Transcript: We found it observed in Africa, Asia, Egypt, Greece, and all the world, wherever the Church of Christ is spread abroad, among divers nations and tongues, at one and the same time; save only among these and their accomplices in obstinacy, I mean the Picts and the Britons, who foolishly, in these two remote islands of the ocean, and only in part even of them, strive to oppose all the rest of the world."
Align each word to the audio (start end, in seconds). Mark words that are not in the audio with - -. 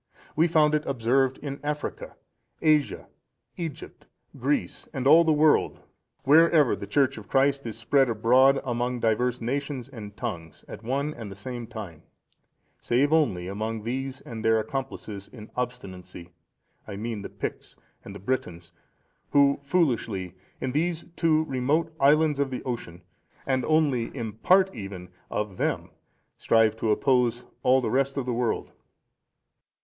We 0.35 0.47
found 0.47 0.73
it 0.73 0.83
observed 0.87 1.37
in 1.43 1.59
Africa, 1.63 2.15
Asia, 2.59 3.07
Egypt, 3.55 4.07
Greece, 4.35 4.89
and 4.93 5.05
all 5.05 5.23
the 5.23 5.31
world, 5.31 5.79
wherever 6.23 6.75
the 6.75 6.87
Church 6.87 7.19
of 7.19 7.27
Christ 7.27 7.67
is 7.67 7.77
spread 7.77 8.09
abroad, 8.09 8.59
among 8.63 8.99
divers 8.99 9.41
nations 9.41 9.87
and 9.87 10.17
tongues, 10.17 10.65
at 10.67 10.81
one 10.81 11.13
and 11.13 11.29
the 11.31 11.35
same 11.35 11.67
time; 11.67 12.01
save 12.79 13.13
only 13.13 13.47
among 13.47 13.83
these 13.83 14.21
and 14.21 14.43
their 14.43 14.59
accomplices 14.59 15.27
in 15.27 15.51
obstinacy, 15.55 16.31
I 16.87 16.95
mean 16.95 17.21
the 17.21 17.29
Picts 17.29 17.75
and 18.03 18.15
the 18.15 18.19
Britons, 18.19 18.71
who 19.33 19.59
foolishly, 19.61 20.33
in 20.59 20.71
these 20.71 21.05
two 21.15 21.43
remote 21.43 21.93
islands 21.99 22.39
of 22.39 22.49
the 22.49 22.63
ocean, 22.63 23.03
and 23.45 23.63
only 23.65 24.05
in 24.17 24.33
part 24.33 24.73
even 24.73 25.09
of 25.29 25.57
them, 25.57 25.91
strive 26.37 26.75
to 26.77 26.89
oppose 26.89 27.45
all 27.61 27.81
the 27.81 27.91
rest 27.91 28.17
of 28.17 28.25
the 28.25 28.33
world." 28.33 28.71